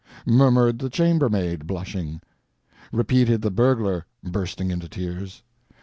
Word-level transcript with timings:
"...murmured 0.25 0.79
the 0.79 0.89
chambermaid, 0.89 1.67
blushing.""... 1.67 2.21
repeated 2.91 3.43
the 3.43 3.51
burglar, 3.51 4.07
bursting 4.23 4.71
into 4.71 4.89
tears." 4.89 5.43